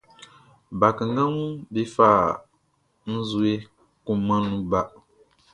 [0.79, 1.37] Bakannganʼm
[1.71, 2.09] be fa
[3.13, 3.53] nzue
[4.05, 4.81] kunmanʼn nun ba.